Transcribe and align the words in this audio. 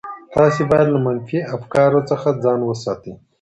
تاسي 0.33 0.61
باید 0.71 0.87
له 0.93 0.99
منفي 1.05 1.39
افکارو 1.55 1.99
څخه 2.09 2.27
ځان 2.43 2.59
وساتئ. 2.65 3.13